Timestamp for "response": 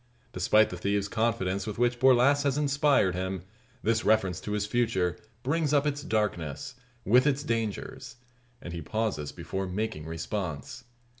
10.07-10.85